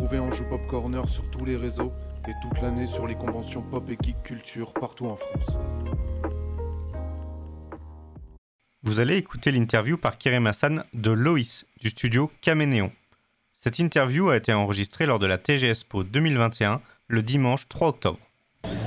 Retrouvez 0.00 0.18
Anjou 0.18 0.44
Pop 0.44 0.66
Corner 0.66 1.06
sur 1.06 1.30
tous 1.30 1.44
les 1.44 1.56
réseaux 1.56 1.92
et 2.26 2.32
toute 2.40 2.62
l'année 2.62 2.86
sur 2.86 3.06
les 3.06 3.16
conventions 3.16 3.60
pop 3.60 3.84
et 3.90 3.98
geek 4.02 4.22
culture 4.22 4.72
partout 4.72 5.04
en 5.04 5.16
France. 5.16 5.58
Vous 8.82 8.98
allez 8.98 9.18
écouter 9.18 9.50
l'interview 9.50 9.98
par 9.98 10.16
Kerem 10.16 10.46
Hassan 10.46 10.84
de 10.94 11.10
Loïs 11.10 11.66
du 11.82 11.90
studio 11.90 12.30
Caménéon. 12.40 12.92
Cette 13.52 13.78
interview 13.78 14.30
a 14.30 14.38
été 14.38 14.54
enregistrée 14.54 15.04
lors 15.04 15.18
de 15.18 15.26
la 15.26 15.36
TGSPO 15.36 16.04
2021 16.04 16.80
le 17.08 17.22
dimanche 17.22 17.68
3 17.68 17.88
octobre. 17.88 18.20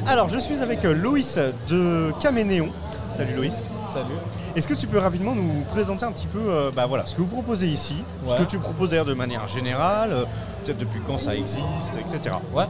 Alors, 0.08 0.30
je 0.30 0.40
suis 0.40 0.64
avec 0.64 0.84
euh, 0.84 0.96
Loïs 0.96 1.38
de 1.70 2.12
Caménéon. 2.22 2.72
Salut 3.16 3.36
Loïs. 3.36 3.62
Salut. 3.94 4.16
Est-ce 4.56 4.68
que 4.68 4.74
tu 4.74 4.88
peux 4.88 4.98
rapidement 4.98 5.36
nous 5.36 5.62
présenter 5.70 6.04
un 6.04 6.12
petit 6.12 6.26
peu 6.26 6.40
euh, 6.40 6.72
bah, 6.76 6.88
voilà, 6.88 7.06
ce 7.06 7.14
que 7.14 7.22
vous 7.22 7.28
proposez 7.28 7.68
ici, 7.68 7.96
ce 8.26 8.34
que 8.36 8.44
tu 8.44 8.58
proposes 8.58 8.90
d'ailleurs 8.90 9.06
de 9.06 9.14
manière 9.14 9.46
générale, 9.46 10.12
euh, 10.14 10.26
peut-être 10.64 10.80
depuis 10.80 11.00
quand 11.06 11.20
ça 11.20 11.36
existe, 11.36 11.98
etc. 12.00 12.36
Ouais. 12.54 12.66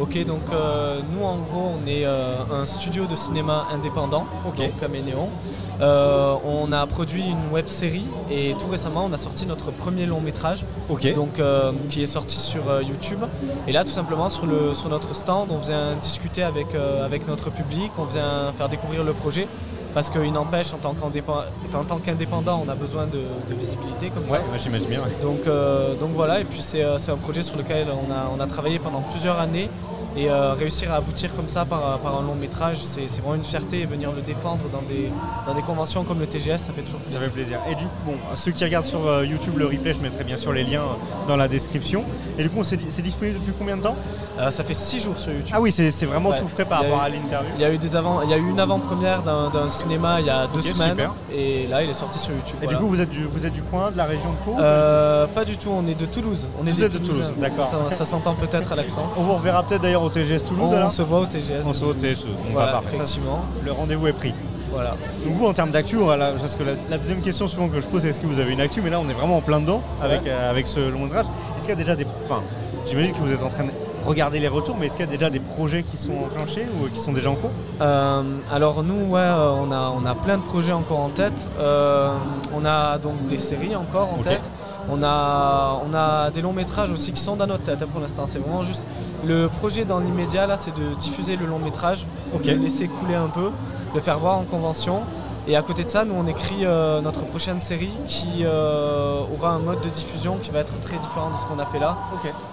Ok, 0.00 0.24
donc 0.26 0.40
euh, 0.52 1.00
nous 1.12 1.22
en 1.22 1.36
gros 1.36 1.70
on 1.80 1.86
est 1.86 2.04
un 2.04 2.66
studio 2.66 3.06
de 3.06 3.14
cinéma 3.14 3.66
indépendant, 3.72 4.26
Ok. 4.48 4.56
donc 4.56 4.80
Caménéon. 4.80 5.28
On 5.80 6.72
a 6.72 6.86
produit 6.86 7.22
une 7.22 7.52
web 7.52 7.68
série 7.68 8.06
et 8.30 8.54
tout 8.58 8.66
récemment 8.68 9.04
on 9.04 9.12
a 9.12 9.18
sorti 9.18 9.46
notre 9.46 9.70
premier 9.70 10.06
long 10.06 10.20
métrage, 10.20 10.64
donc 11.14 11.40
qui 11.90 12.02
est 12.02 12.06
sorti 12.06 12.38
sur 12.40 12.82
YouTube. 12.82 13.20
Et 13.68 13.72
là 13.72 13.84
tout 13.84 13.92
simplement 13.92 14.28
sur, 14.28 14.46
le, 14.46 14.72
sur 14.74 14.88
notre 14.88 15.14
stand 15.14 15.50
on 15.52 15.58
vient 15.58 15.94
discuter 16.02 16.42
avec, 16.42 16.68
avec 16.74 17.28
notre 17.28 17.50
public, 17.50 17.92
on 17.96 18.04
vient 18.04 18.52
faire 18.56 18.68
découvrir 18.68 19.04
le 19.04 19.12
projet. 19.12 19.46
Parce 19.94 20.10
qu'il 20.10 20.32
n'empêche, 20.32 20.72
en 20.74 20.78
tant 20.78 20.92
qu'indépen- 20.92 21.44
en 21.72 21.84
tant 21.84 21.98
qu'indépendant, 21.98 22.62
on 22.66 22.68
a 22.68 22.74
besoin 22.74 23.06
de, 23.06 23.20
de 23.48 23.54
visibilité 23.54 24.10
comme 24.10 24.26
ça. 24.26 24.32
Ouais, 24.34 24.58
j'imagine 24.62 24.88
bien. 24.88 25.00
ouais. 25.00 25.22
Donc, 25.22 25.46
euh, 25.46 25.94
donc 25.94 26.10
voilà, 26.14 26.40
et 26.40 26.44
puis 26.44 26.60
c'est 26.60 26.82
euh, 26.84 26.98
c'est 26.98 27.12
un 27.12 27.16
projet 27.16 27.42
sur 27.42 27.56
lequel 27.56 27.86
on 27.90 28.10
a, 28.12 28.28
on 28.36 28.40
a 28.40 28.46
travaillé 28.48 28.78
pendant 28.80 29.00
plusieurs 29.02 29.38
années. 29.38 29.70
Et 30.16 30.30
euh, 30.30 30.52
réussir 30.54 30.92
à 30.92 30.96
aboutir 30.96 31.34
comme 31.34 31.48
ça 31.48 31.64
par, 31.64 31.98
par 31.98 32.18
un 32.18 32.22
long 32.22 32.34
métrage, 32.36 32.78
c'est 32.82 33.06
vraiment 33.20 33.34
une 33.34 33.44
fierté. 33.44 33.80
Et 33.80 33.86
venir 33.86 34.10
le 34.12 34.22
défendre 34.22 34.64
dans 34.72 34.82
des, 34.82 35.10
dans 35.46 35.54
des 35.54 35.62
conventions 35.62 36.04
comme 36.04 36.20
le 36.20 36.26
TGS, 36.26 36.58
ça 36.58 36.72
fait 36.72 36.82
toujours 36.82 37.00
Ça 37.00 37.04
plaisir. 37.18 37.20
fait 37.20 37.28
plaisir. 37.30 37.58
Et 37.70 37.74
du 37.74 37.84
coup, 37.84 37.90
bon, 38.06 38.14
ceux 38.36 38.52
qui 38.52 38.64
regardent 38.64 38.84
sur 38.86 39.06
euh, 39.06 39.24
YouTube 39.26 39.54
le 39.56 39.66
replay, 39.66 39.92
je 39.94 39.98
mettrai 39.98 40.22
bien 40.24 40.36
sûr 40.36 40.52
les 40.52 40.62
liens 40.64 40.82
euh, 40.82 41.26
dans 41.28 41.36
la 41.36 41.48
description. 41.48 42.04
Et 42.38 42.42
du 42.44 42.50
coup, 42.50 42.62
c'est 42.64 42.76
disponible 43.02 43.38
depuis 43.40 43.52
combien 43.58 43.76
de 43.76 43.82
temps? 43.82 43.96
Euh, 44.38 44.50
ça 44.50 44.62
fait 44.64 44.74
six 44.74 45.00
jours 45.00 45.16
sur 45.18 45.32
YouTube. 45.32 45.52
Ah 45.56 45.60
oui, 45.60 45.72
c'est 45.72 45.90
vraiment 46.06 46.30
Ouais. 46.30 46.38
tout 46.40 46.48
frais 46.48 46.64
par 46.64 46.82
rapport 46.82 46.98
eu- 46.98 47.02
à 47.06 47.08
l'interview. 47.08 47.50
Il 47.56 47.62
y 47.62 47.64
a 47.64 47.72
eu, 47.72 47.78
des 47.78 47.96
avant, 47.96 48.22
il 48.22 48.30
y 48.30 48.34
a 48.34 48.36
eu 48.38 48.48
une 48.48 48.60
avant-première 48.60 49.22
d'un 49.22 49.68
cinéma 49.68 50.20
il 50.20 50.26
y 50.26 50.30
a 50.30 50.46
deux 50.46 50.60
Ok, 50.60 50.66
semaines. 50.74 50.90
super. 50.90 51.12
Et 51.34 51.66
là, 51.66 51.82
il 51.82 51.90
est 51.90 51.94
sorti 51.94 52.18
sur 52.18 52.32
YouTube. 52.32 52.56
Et 52.62 52.64
voilà. 52.66 52.78
du 52.78 52.84
coup, 52.84 52.88
vous 52.90 53.00
êtes, 53.00 53.10
du, 53.10 53.24
vous 53.24 53.44
êtes 53.46 53.52
du 53.52 53.62
coin, 53.62 53.90
de 53.90 53.96
la 53.96 54.04
région 54.04 54.30
de 54.30 54.36
Pau 54.44 54.56
Euh, 54.60 55.26
pas 55.26 55.44
du 55.44 55.56
tout, 55.56 55.70
on 55.72 55.86
est 55.88 55.98
de 55.98 56.06
Toulouse. 56.06 56.46
On 56.62 56.66
est 56.66 56.70
Vous 56.70 56.84
êtes 56.84 56.92
de. 56.92 56.98
Toulouse, 56.98 57.32
d'accord. 57.38 57.68
Ça, 57.90 57.96
ça 57.96 58.04
s'entend 58.04 58.34
peut-être 58.34 58.72
à 58.72 58.76
l'accent. 58.76 59.02
On 59.16 59.22
vous 59.22 59.34
reverra 59.34 59.62
peut-être 59.64 59.82
d'ailleurs 59.82 60.02
au 60.04 60.10
TGS 60.10 60.44
Toulouse 60.46 60.70
On 60.70 60.76
alors 60.76 60.90
se 60.90 61.02
voit 61.02 61.20
au 61.20 61.26
TGS. 61.26 61.62
On 61.64 61.72
se 61.72 61.84
voit 61.84 61.92
au. 61.92 61.94
TGS. 61.94 62.24
Bah, 62.24 62.30
Voilà, 62.52 62.72
parfait. 62.72 62.96
effectivement. 62.96 63.40
Le 63.64 63.72
rendez-vous 63.72 64.06
est 64.06 64.12
pris. 64.12 64.32
Voilà. 64.72 64.90
Donc 65.24 65.34
vous 65.34 65.46
en 65.46 65.52
termes 65.52 65.70
d'actu, 65.70 65.96
voilà, 65.96 66.32
parce 66.32 66.56
que 66.56 66.64
la, 66.64 66.72
la 66.90 66.98
deuxième 66.98 67.20
question 67.20 67.46
souvent 67.46 67.68
que 67.68 67.80
je 67.80 67.86
pose 67.86 68.02
c'est 68.02 68.08
est-ce 68.08 68.18
que 68.18 68.26
vous 68.26 68.40
avez 68.40 68.52
une 68.52 68.60
actu, 68.60 68.80
mais 68.82 68.90
là 68.90 68.98
on 69.00 69.08
est 69.08 69.12
vraiment 69.12 69.36
en 69.36 69.40
plein 69.40 69.60
dedans 69.60 69.80
avec, 70.02 70.22
Ouais. 70.22 70.30
euh, 70.30 70.50
avec 70.50 70.66
ce 70.66 70.80
long 70.80 71.00
métrage. 71.00 71.26
Est-ce 71.56 71.66
qu'il 71.66 71.70
y 71.70 71.72
a 71.72 71.76
déjà 71.76 71.94
des... 71.94 72.04
Enfin, 72.28 72.42
j'imagine 72.86 73.12
que 73.12 73.18
vous 73.20 73.32
êtes 73.32 73.42
en 73.44 73.48
train 73.50 73.64
de 73.64 73.70
regarder 74.04 74.40
les 74.40 74.48
retours, 74.48 74.76
mais 74.78 74.86
est-ce 74.86 74.96
qu'il 74.96 75.06
y 75.06 75.08
a 75.08 75.12
déjà 75.12 75.30
des 75.30 75.38
projets 75.38 75.84
qui 75.84 75.96
sont 75.96 76.12
enclenchés 76.24 76.66
ou 76.82 76.88
qui 76.88 76.98
sont 76.98 77.12
déjà 77.12 77.30
en 77.30 77.36
cours? 77.36 77.50
Euh, 77.80 78.22
alors 78.52 78.82
nous, 78.82 79.06
ouais, 79.12 79.20
euh, 79.20 79.52
on 79.52 79.70
a, 79.70 79.92
on 79.96 80.04
a 80.04 80.14
plein 80.16 80.38
de 80.38 80.42
projets 80.42 80.72
encore 80.72 80.98
en 81.00 81.08
tête. 81.10 81.46
Euh, 81.60 82.12
on 82.52 82.64
a 82.66 82.98
donc 82.98 83.24
des 83.26 83.38
séries 83.38 83.76
encore 83.76 84.10
en 84.18 84.22
tête. 84.24 84.42
On 84.90 85.02
a, 85.02 85.80
on 85.88 85.94
a 85.94 86.30
des 86.30 86.42
longs 86.42 86.52
métrages 86.52 86.90
aussi 86.90 87.12
qui 87.12 87.20
sont 87.20 87.36
dans 87.36 87.46
notre 87.46 87.64
tête 87.64 87.82
hein, 87.82 87.86
pour 87.90 88.00
l'instant. 88.00 88.24
C'est 88.26 88.38
vraiment 88.38 88.62
juste 88.62 88.86
le 89.24 89.48
projet 89.48 89.84
dans 89.84 89.98
l'immédiat 89.98 90.46
là, 90.46 90.56
c'est 90.56 90.74
de 90.74 90.94
diffuser 91.00 91.36
le 91.36 91.46
long 91.46 91.58
métrage, 91.58 92.06
le 92.44 92.54
laisser 92.54 92.88
couler 92.88 93.14
un 93.14 93.28
peu, 93.28 93.50
le 93.94 94.00
faire 94.00 94.18
voir 94.18 94.38
en 94.38 94.44
convention. 94.44 95.00
Et 95.46 95.56
à 95.56 95.62
côté 95.62 95.84
de 95.84 95.90
ça, 95.90 96.04
nous 96.06 96.14
on 96.14 96.26
écrit 96.26 96.64
euh, 96.64 97.00
notre 97.02 97.24
prochaine 97.26 97.60
série 97.60 97.90
qui 98.08 98.44
euh, 98.44 99.20
aura 99.36 99.50
un 99.50 99.58
mode 99.58 99.80
de 99.82 99.90
diffusion 99.90 100.38
qui 100.38 100.50
va 100.50 100.60
être 100.60 100.72
très 100.80 100.96
différent 100.96 101.30
de 101.30 101.36
ce 101.36 101.44
qu'on 101.46 101.58
a 101.58 101.66
fait 101.66 101.78
là. 101.78 101.96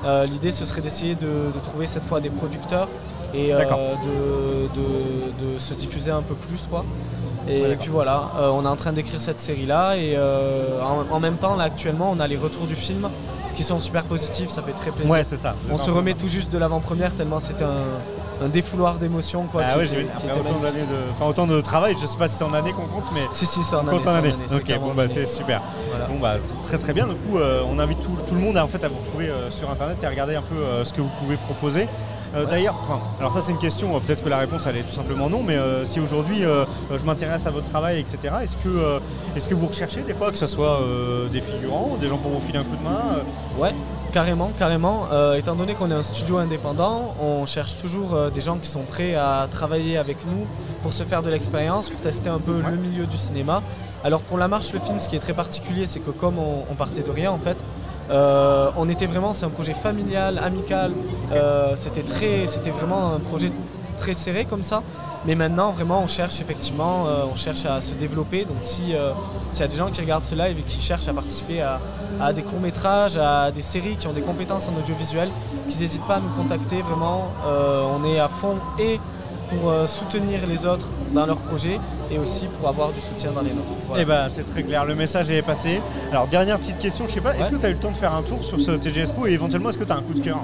Euh, 0.06 0.26
L'idée 0.26 0.52
ce 0.52 0.66
serait 0.66 0.82
d'essayer 0.82 1.16
de, 1.16 1.52
de 1.56 1.60
trouver 1.64 1.88
cette 1.88 2.04
fois 2.04 2.20
des 2.20 2.30
producteurs 2.30 2.90
et 3.34 3.52
de, 3.52 4.68
de- 4.76 5.54
de 5.54 5.60
se 5.60 5.74
diffuser 5.74 6.12
un 6.12 6.22
peu 6.22 6.36
plus 6.36 6.62
quoi. 6.70 6.84
Et 7.48 7.62
Ouais, 7.64 7.76
puis 7.78 7.90
voilà, 7.90 8.30
on 8.54 8.66
est 8.66 8.68
en 8.68 8.76
train 8.76 8.92
d'écrire 8.92 9.22
cette 9.22 9.40
série 9.40 9.66
là 9.66 9.96
et 9.96 10.18
en, 10.20 11.16
en 11.16 11.20
même 11.22 11.38
temps 11.38 11.56
là 11.56 11.64
actuellement 11.66 12.12
on 12.16 12.20
a 12.20 12.28
les 12.28 12.38
retours 12.38 12.68
du 12.68 12.76
film 12.76 13.08
qui 13.56 13.64
sont 13.64 13.80
super 13.80 14.04
positifs, 14.04 14.50
ça 14.50 14.62
fait 14.62 14.74
très 14.74 14.92
plaisir. 14.92 15.10
Ouais, 15.12 15.24
c'est 15.24 15.38
ça. 15.38 15.56
on 15.72 15.78
se 15.78 15.90
remet 15.92 16.14
tout 16.14 16.28
juste 16.28 16.52
de 16.52 16.58
l'avant-première 16.58 17.14
tellement 17.16 17.40
c'était 17.40 17.64
un, 17.64 17.70
un 18.44 18.48
défouloir 18.50 18.96
d'émotions 18.96 19.44
quoi. 19.52 19.62
Ah 19.66 19.72
qui 19.74 19.78
ouais, 19.80 19.86
était- 19.86 19.96
j'ai 19.98 20.06
qui 20.20 20.26
était 20.26 20.34
autant 20.34 20.44
magnifique. 20.60 20.62
d'années 20.64 20.86
de... 20.86 21.12
Enfin, 21.16 21.26
autant 21.30 21.48
de 21.48 21.62
travail, 21.62 21.96
je 22.00 22.06
sais 22.06 22.18
pas 22.18 22.28
si 22.28 22.36
c'est 22.38 22.44
en 22.44 22.54
année 22.54 22.72
qu'on 22.72 22.86
compte, 22.88 23.06
mais 23.14 23.22
Si 23.34 23.46
si 23.46 23.62
c'est 23.64 23.76
en 23.76 23.88
année. 23.88 24.34
en 24.52 24.56
Ok, 24.56 24.64
clairement 24.64 24.88
bon 24.88 24.94
bah 24.96 25.04
c'est 25.08 25.26
super. 25.28 25.62
Voilà. 25.90 26.06
Bon 26.08 26.20
bah 26.20 26.36
très 26.64 26.78
très 26.78 26.94
bien. 26.94 27.08
Du 27.08 27.16
coup, 27.16 27.38
euh, 27.38 27.62
on 27.70 27.78
invite 27.80 28.00
tout, 28.02 28.18
tout 28.28 28.34
le 28.36 28.42
monde 28.42 28.58
à, 28.58 28.66
en 28.66 28.68
fait, 28.68 28.84
à 28.84 28.88
vous 28.90 28.98
retrouver 29.04 29.30
euh, 29.30 29.52
sur 29.52 29.70
internet 29.70 29.98
et 30.02 30.06
à 30.06 30.10
regarder 30.10 30.36
un 30.36 30.42
peu 30.42 30.56
euh, 30.56 30.84
ce 30.84 30.94
que 30.94 31.02
vous 31.02 31.12
pouvez 31.20 31.36
proposer. 31.38 31.88
Euh, 32.34 32.46
D'ailleurs, 32.46 32.76
enfin, 32.84 33.00
alors 33.20 33.34
ça 33.34 33.42
c'est 33.42 33.52
une 33.52 33.58
question, 33.60 33.94
euh, 33.94 34.00
peut-être 34.00 34.24
que 34.24 34.30
la 34.30 34.38
réponse 34.38 34.62
elle 34.66 34.78
est 34.78 34.84
tout 34.84 34.94
simplement 34.96 35.30
non, 35.30 35.44
mais 35.46 35.58
euh, 35.58 35.84
si 35.84 36.00
aujourd'hui 36.00 36.44
je 36.44 37.04
m'intéresse 37.06 37.46
à 37.46 37.50
votre 37.52 37.70
travail, 37.70 38.00
etc., 38.00 38.34
est-ce 38.42 38.56
que, 38.56 39.00
est-ce 39.36 39.50
que 39.50 39.54
vous 39.56 39.68
recherchez 39.68 40.00
des 40.02 40.14
fois 40.14 40.32
que 40.32 40.38
ce 40.38 40.48
soit 40.48 40.80
des 41.32 41.42
figurants, 41.42 41.98
des 42.00 42.08
gens 42.08 42.18
pour 42.18 42.32
vous 42.32 42.40
filer 42.40 42.60
un 42.60 42.64
coup 42.64 42.78
de 42.78 42.84
main 42.84 43.02
Ouais, 43.60 43.74
carrément, 44.12 44.52
carrément. 44.58 45.08
Euh, 45.12 45.36
étant 45.36 45.56
donné 45.56 45.74
qu'on 45.74 45.90
est 45.92 45.96
un 45.96 46.02
studio 46.04 46.38
indépendant, 46.38 47.16
on 47.22 47.46
cherche 47.46 47.76
toujours 47.78 48.14
euh, 48.14 48.30
des 48.30 48.42
gens 48.42 48.58
qui 48.58 48.68
sont 48.70 48.82
prêts 48.82 49.16
à 49.16 49.48
travailler 49.50 49.98
avec 49.98 50.18
nous 50.26 50.46
pour 50.84 50.94
se 50.94 51.04
faire 51.04 51.24
de 51.24 51.30
l'expérience, 51.30 51.90
pour 51.90 52.02
tester 52.02 52.30
un 52.30 52.40
peu 52.40 52.58
Ouais. 52.62 52.70
le 52.72 52.78
milieu 52.78 53.06
du 53.06 53.18
cinéma. 53.18 53.62
Alors 54.04 54.22
pour 54.22 54.38
La 54.38 54.48
Marche, 54.48 54.74
le 54.74 54.80
film, 54.80 55.00
ce 55.00 55.08
qui 55.10 55.16
est 55.16 55.20
très 55.20 55.34
particulier, 55.34 55.86
c'est 55.86 56.00
que 56.00 56.12
comme 56.12 56.38
on, 56.38 56.66
on 56.72 56.76
partait 56.76 57.02
de 57.04 57.12
rien 57.12 57.32
en 57.32 57.38
fait, 57.38 57.58
euh, 58.10 58.70
on 58.78 58.90
était 58.90 59.06
vraiment, 59.06 59.34
c'est 59.34 59.46
un 59.46 59.50
projet 59.50 59.74
familial, 59.74 60.40
amical. 60.44 60.92
c'était 61.76 62.02
très, 62.04 62.46
c'était 62.48 62.72
vraiment 62.72 63.14
un 63.16 63.20
projet 63.20 63.52
très 64.02 64.14
serré 64.16 64.46
comme 64.46 64.64
ça. 64.64 64.82
Mais 65.26 65.36
maintenant, 65.36 65.70
vraiment, 65.72 66.02
on 66.04 66.08
cherche 66.08 66.42
effectivement, 66.42 67.06
euh, 67.06 67.32
on 67.32 67.36
cherche 67.36 67.64
à 67.66 67.80
se 67.80 67.94
développer. 67.94 68.44
Donc, 68.46 68.58
si 68.62 68.96
euh, 68.96 69.12
s'il 69.52 69.62
y 69.62 69.64
a 69.64 69.68
des 69.68 69.78
gens 69.78 69.92
qui 69.92 70.02
regardent 70.02 70.24
ce 70.26 70.34
live 70.34 70.58
et 70.60 70.64
qui 70.64 70.82
cherchent 70.82 71.08
à 71.08 71.14
participer 71.14 71.62
à, 71.62 72.34
des 72.34 72.42
courts 72.42 72.60
métrages, 72.60 73.18
à 73.18 73.52
des 73.52 73.62
séries 73.62 73.98
qui 74.00 74.08
ont 74.08 74.14
des 74.14 74.22
compétences 74.22 74.68
en 74.68 74.76
audiovisuel, 74.82 75.30
qu'ils 75.70 75.82
n'hésitent 75.82 76.08
pas 76.08 76.16
à 76.16 76.20
nous 76.20 76.34
contacter. 76.42 76.82
Vraiment, 76.82 77.32
Euh, 77.46 77.96
on 77.96 78.04
est 78.12 78.20
à 78.20 78.30
fond 78.30 78.58
et 78.80 79.00
pour 79.52 79.70
euh, 79.70 79.86
soutenir 79.86 80.40
les 80.48 80.66
autres 80.66 80.88
dans 81.14 81.26
leurs 81.26 81.38
projets 81.40 81.80
et 82.10 82.18
aussi 82.18 82.46
pour 82.60 82.70
avoir 82.70 82.90
du 82.92 83.00
soutien 83.00 83.32
dans 83.32 83.42
les 83.42 83.52
nôtres. 83.52 83.72
Voilà. 83.88 84.02
Eh 84.04 84.06
ben 84.06 84.28
c'est 84.34 84.46
très 84.46 84.64
clair, 84.64 84.86
le 84.86 84.96
message 84.96 85.30
est 85.32 85.42
passé. 85.42 85.82
Alors 86.12 86.28
dernière 86.28 86.58
petite 86.60 86.80
question, 86.80 87.06
je 87.08 87.14
sais 87.14 87.22
pas, 87.22 87.36
est-ce 87.36 87.46
Ouais. 87.46 87.52
que 87.52 87.56
tu 87.58 87.66
as 87.66 87.70
eu 87.70 87.74
le 87.74 87.80
temps 87.80 87.92
de 87.92 87.98
faire 87.98 88.14
un 88.16 88.22
tour 88.22 88.44
sur 88.44 88.60
ce 88.60 88.72
TGSPO 88.72 89.28
et 89.28 89.32
éventuellement 89.32 89.70
est-ce 89.70 89.78
que 89.78 89.84
tu 89.84 89.92
as 89.92 89.98
un 89.98 90.02
coup 90.02 90.14
de 90.14 90.22
cœur? 90.22 90.40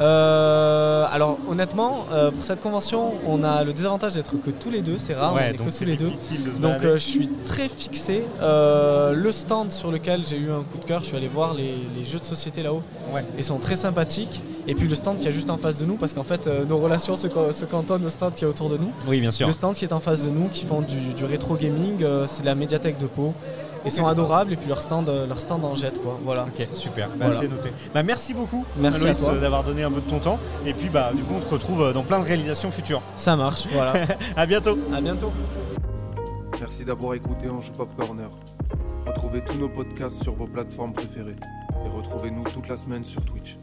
Euh, 0.00 1.06
alors 1.10 1.38
honnêtement, 1.50 2.06
euh, 2.12 2.30
pour 2.30 2.44
cette 2.44 2.60
convention, 2.60 3.12
on 3.26 3.42
a 3.42 3.64
le 3.64 3.72
désavantage 3.72 4.12
d'être 4.14 4.36
que 4.40 4.50
tous 4.50 4.70
les 4.70 4.80
deux, 4.82 4.96
c'est 4.98 5.14
rare, 5.14 5.34
on 5.34 5.38
est 5.38 5.54
que 5.54 5.62
tous 5.70 5.84
les 5.84 5.96
deux. 5.96 6.10
de 6.10 6.58
Donc 6.58 6.84
euh, 6.84 6.94
je 6.94 6.98
suis 7.04 7.28
très 7.46 7.68
fixé. 7.68 8.24
Le 8.40 9.30
stand 9.32 9.72
sur 9.72 9.90
lequel 9.90 10.22
j'ai 10.26 10.36
eu 10.36 10.50
un 10.50 10.62
coup 10.62 10.78
de 10.78 10.84
cœur, 10.84 11.00
je 11.00 11.06
suis 11.06 11.16
allé 11.16 11.28
voir 11.28 11.54
les, 11.54 11.74
les 11.96 12.04
jeux 12.04 12.18
de 12.20 12.24
société 12.24 12.62
là-haut. 12.62 12.82
Ouais. 13.12 13.24
Ils 13.36 13.44
sont 13.44 13.58
très 13.58 13.76
sympathiques. 13.76 14.40
Et 14.70 14.74
puis 14.74 14.86
le 14.86 14.94
stand 14.94 15.18
qui 15.18 15.26
est 15.26 15.32
juste 15.32 15.48
en 15.48 15.56
face 15.56 15.78
de 15.78 15.86
nous, 15.86 15.96
parce 15.96 16.12
qu'en 16.12 16.22
fait 16.22 16.46
nos 16.68 16.76
relations 16.78 17.16
se 17.16 17.64
cantonnent 17.64 18.04
au 18.04 18.10
stand 18.10 18.34
qui 18.38 18.44
est 18.44 18.48
autour 18.48 18.68
de 18.70 18.76
nous. 18.76 18.92
Oui, 19.08 19.20
bien 19.20 19.32
sûr. 19.32 19.48
Le 19.48 19.52
stand 19.52 19.74
qui 19.74 19.84
est 19.84 19.92
en 19.92 19.98
face 19.98 20.24
de 20.24 20.30
nous, 20.30 20.48
qui 20.48 20.64
font 20.64 20.80
du, 20.80 21.12
du 21.14 21.24
rétro 21.24 21.56
gaming, 21.56 22.02
euh, 22.04 22.24
c'est 22.28 22.44
la 22.44 22.54
médiathèque 22.54 22.96
de 22.98 23.06
Pau. 23.08 23.34
Ils 23.84 23.90
sont 23.90 24.06
adorables 24.06 24.52
et 24.52 24.56
puis 24.56 24.68
leur 24.68 24.80
stand, 24.80 25.08
euh, 25.08 25.26
leur 25.26 25.40
stand 25.40 25.64
en 25.64 25.74
jette 25.74 26.00
quoi. 26.02 26.18
Voilà. 26.22 26.44
Ok, 26.44 26.66
super, 26.74 27.08
bah, 27.08 27.30
Voilà. 27.30 27.48
noté. 27.48 27.70
Bah, 27.94 28.02
merci 28.02 28.34
beaucoup, 28.34 28.64
Merci 28.76 29.04
d'avoir 29.40 29.64
donné 29.64 29.82
un 29.82 29.90
peu 29.90 30.00
de 30.00 30.08
ton 30.10 30.18
temps. 30.20 30.38
Et 30.66 30.72
puis, 30.74 30.88
bah, 30.88 31.10
du 31.14 31.22
coup, 31.22 31.34
on 31.36 31.40
te 31.40 31.48
retrouve 31.52 31.82
euh, 31.82 31.92
dans 31.92 32.02
plein 32.04 32.20
de 32.20 32.24
réalisations 32.24 32.70
futures. 32.70 33.02
Ça 33.16 33.34
marche, 33.36 33.66
voilà. 33.72 33.92
À 34.36 34.46
bientôt. 34.46 34.78
à 34.94 35.00
bientôt. 35.00 35.32
Merci 36.60 36.84
d'avoir 36.84 37.14
écouté 37.14 37.48
Anjou 37.48 37.72
Pop 37.72 37.88
Corner. 37.96 38.28
Retrouvez 39.06 39.42
tous 39.44 39.58
nos 39.58 39.68
podcasts 39.68 40.22
sur 40.22 40.34
vos 40.34 40.46
plateformes 40.46 40.92
préférées 40.92 41.36
et 41.84 41.88
retrouvez-nous 41.88 42.44
toute 42.44 42.68
la 42.68 42.76
semaine 42.76 43.04
sur 43.04 43.24
Twitch. 43.24 43.56